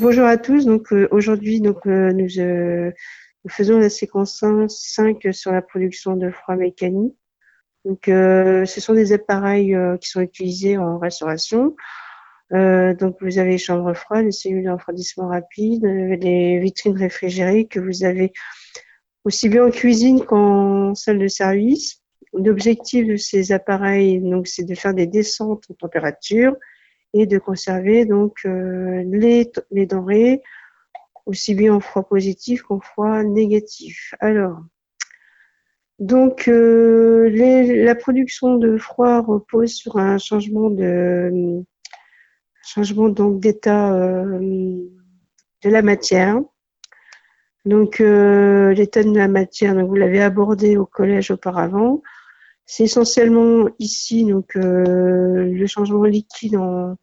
[0.00, 0.64] Bonjour à tous.
[0.64, 2.90] Donc euh, aujourd'hui, donc euh, nous, euh,
[3.44, 7.14] nous, faisons la séquence 5 sur la production de froid mécanique.
[7.84, 11.76] Donc ce sont des appareils qui sont utilisés en restauration.
[12.50, 17.80] donc vous avez les chambres froides, les cellules de refroidissement rapide, les vitrines réfrigérées que
[17.80, 18.32] vous avez
[19.24, 22.02] aussi bien en cuisine qu'en salle de service.
[22.32, 26.56] L'objectif de ces appareils, donc, c'est de faire des descentes en température
[27.12, 30.42] et de conserver donc euh, les, les denrées
[31.26, 34.14] aussi bien en froid positif qu'en froid négatif.
[34.20, 34.58] Alors,
[35.98, 37.28] donc euh,
[37.84, 41.62] la production de froid repose sur un changement de
[42.62, 44.38] changement donc d'état euh,
[45.62, 46.40] de la matière.
[47.66, 52.02] Donc l'état de la matière, donc vous l'avez abordé au collège auparavant.
[52.64, 56.96] C'est essentiellement ici donc le changement liquide en,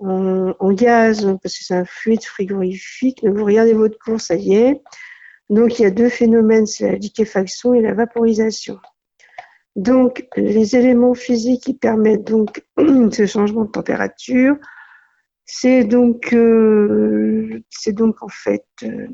[0.00, 3.24] en, gaz, parce que c'est un fluide frigorifique.
[3.24, 4.82] Vous regardez votre cours, ça y est.
[5.50, 8.78] Donc, il y a deux phénomènes, c'est la liquéfaction et la vaporisation.
[9.76, 14.56] Donc, les éléments physiques qui permettent donc ce changement de température,
[15.44, 19.06] c'est donc, euh, c'est donc en fait, euh,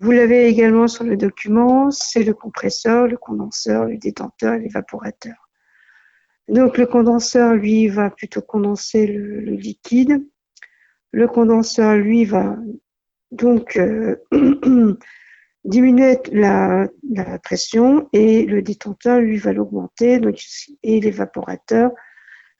[0.00, 5.47] vous l'avez également sur le document, c'est le compresseur, le condenseur, le détenteur et l'évaporateur.
[6.48, 10.24] Donc le condenseur, lui, va plutôt condenser le, liquide.
[11.12, 12.56] Le condenseur, lui, va
[13.30, 14.16] donc euh,
[15.64, 16.88] diminuer la,
[17.42, 20.20] pression et le détenteur, lui, va l'augmenter.
[20.82, 21.90] Et l'évaporateur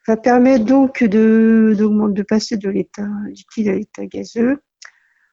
[0.07, 4.59] va permettre donc de, passer de l'état liquide à l'état gazeux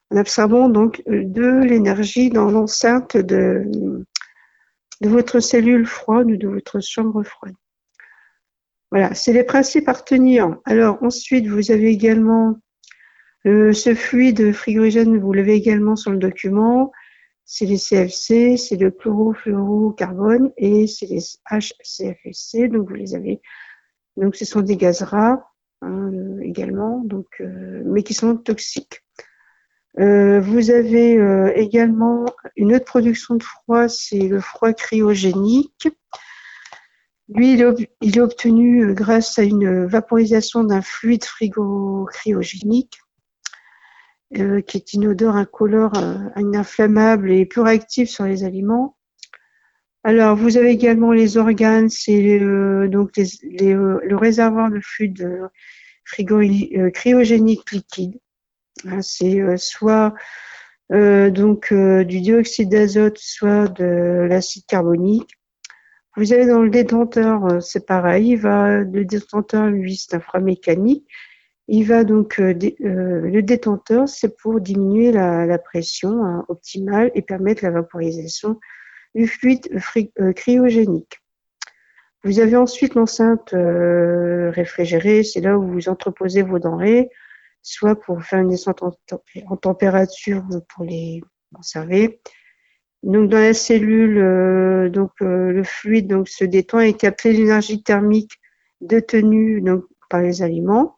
[0.09, 3.65] en absorbant donc de l'énergie dans l'enceinte de
[5.01, 7.53] votre cellule froide ou de votre chambre froide.
[8.91, 10.57] Voilà, c'est les principes à retenir.
[10.65, 12.55] Alors ensuite, vous avez également
[13.45, 16.91] euh, ce fluide frigorigène, vous l'avez également sur le document.
[17.43, 22.69] C'est les CFC, c'est le chlorofluorocarbone et c'est les HCFC.
[22.69, 23.41] Donc vous les avez.
[24.15, 29.03] Donc ce sont des gaz rares hein, euh, également, donc euh, mais qui sont toxiques.
[29.97, 31.17] vous avez
[31.55, 32.25] également
[32.55, 35.87] une autre production de froid, c'est le froid cryogénique.
[37.29, 37.61] Lui, il
[38.15, 43.01] est, obtenu euh, grâce à une vaporisation d'un fluide frigo-cryogénique
[44.37, 46.17] euh, qui est inodore, incolore, euh,
[46.53, 48.95] inflammable et peu réactif sur les aliments.
[50.03, 52.39] Alors, vous avez également les organes, c'est
[52.87, 55.49] donc le réservoir de fluide
[56.93, 58.17] cryogénique liquide.
[58.85, 60.13] Hein, c'est soit
[60.89, 65.37] donc du dioxyde d'azote, soit de l'acide carbonique.
[66.17, 68.29] Vous avez dans le détenteur, euh, c'est pareil.
[68.29, 71.07] Il va, le détenteur, lui, c'est un froid mécanique.
[71.67, 77.21] Il va donc, euh, euh, le détenteur, c'est pour diminuer la, pression hein, optimale et
[77.21, 78.59] permettre la vaporisation
[79.13, 79.69] du fluide
[80.35, 81.19] cryogénique.
[82.23, 87.09] Vous avez ensuite l'enceinte réfrigérée, c'est là où vous entreposez vos denrées,
[87.61, 91.21] soit pour faire une descente en, température ou pour les
[91.53, 92.19] conserver,
[93.03, 97.83] donc dans la cellule, euh, donc euh, le fluide donc se détend et capte l'énergie
[97.83, 98.31] thermique
[98.81, 100.95] détenue donc par les aliments.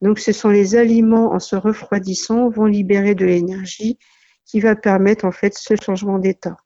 [0.00, 3.98] Donc ce sont les aliments en se refroidissant vont libérer de l'énergie
[4.46, 6.56] qui va permettre en fait ce changement d'état.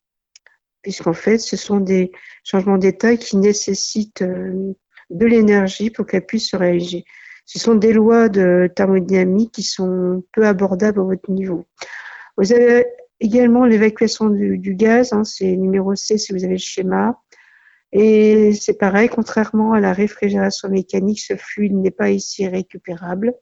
[0.83, 2.13] Puisqu'en fait, ce sont des
[2.45, 4.75] changements d'état qui nécessitent euh,
[5.11, 7.03] de l'énergie pour qu'elle puisse se réagir.
[7.47, 11.67] Ce sont des lois de thermodynamique qui sont peu abordables à votre niveau.
[12.37, 12.87] Vous avez
[13.25, 17.19] Également l'évacuation du, gaz, hein, c'est numéro C si vous avez le schéma.
[17.91, 23.33] Et c'est pareil, contrairement à la réfrigération mécanique, ce fluide n'est pas ici récupérable.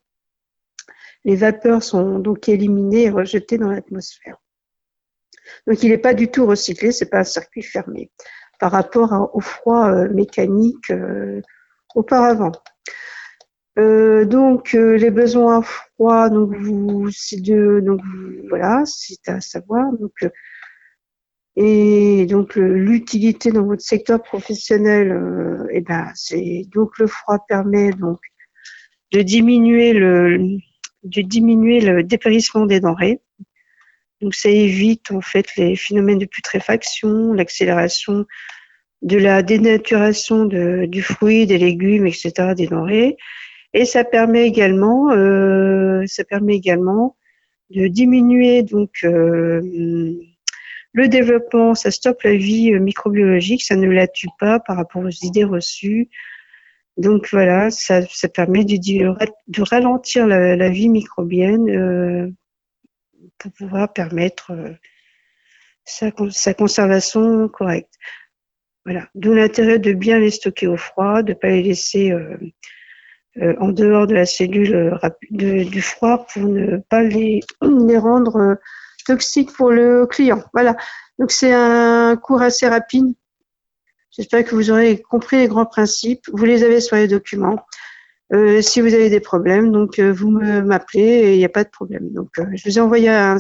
[1.24, 4.36] Les vapeurs sont donc éliminées et rejetées dans l'atmosphère.
[5.66, 8.12] Donc il n'est pas du tout recyclé, c'est pas un circuit fermé
[8.60, 11.40] par rapport au froid euh, mécanique euh,
[11.96, 12.52] auparavant.
[13.78, 18.00] Euh, donc euh, les besoins froids, donc vous, c'est de, donc
[18.48, 19.92] voilà, c'est à savoir.
[19.98, 20.28] Donc euh,
[21.56, 27.90] et donc l'utilité dans votre secteur professionnel, et eh ben c'est donc le froid permet
[27.92, 28.20] donc
[29.12, 30.58] de diminuer le
[31.04, 33.20] de diminuer le dépérissement des denrées.
[34.22, 38.26] Donc ça évite en fait les phénomènes de putréfaction, l'accélération
[39.02, 43.16] de la dénaturation du fruit, des légumes, etc., des denrées.
[43.74, 47.16] Et ça permet également, euh, ça permet également
[47.70, 49.60] de diminuer donc euh,
[50.92, 55.02] le développement, ça stoppe la vie euh, microbiologique, ça ne la tue pas par rapport
[55.02, 56.10] aux idées reçues
[56.98, 62.30] Donc voilà, ça, ça permet de, ralentir la, vie microbienne euh,
[63.38, 64.52] pour pouvoir permettre
[65.84, 67.94] sa, sa, conservation correcte.
[68.84, 69.08] Voilà.
[69.14, 72.36] D'où l'intérêt de bien les stocker au froid, de ne pas les laisser euh,
[73.40, 74.98] euh, en dehors de la cellule
[75.30, 77.40] de, du froid pour ne pas les,
[77.98, 78.56] rendre
[79.06, 80.42] toxiques pour le client.
[80.52, 80.76] Voilà.
[81.18, 83.14] Donc c'est un cours assez rapide
[84.12, 86.28] J'espère que vous aurez compris les grands principes.
[86.32, 87.64] Vous les avez sur les documents.
[88.34, 91.64] Euh, si vous avez des problèmes, donc euh, vous m'appelez et il n'y a pas
[91.64, 92.10] de problème.
[92.10, 93.38] Donc euh, je vous ai envoyé un,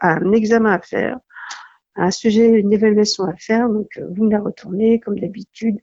[0.00, 1.18] un examen à faire,
[1.94, 3.68] un sujet, une évaluation à faire.
[3.68, 5.78] Donc vous me la retournez comme d'habitude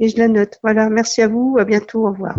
[0.00, 0.58] et je la note.
[0.62, 2.36] Voilà, merci à vous, à bientôt, au revoir.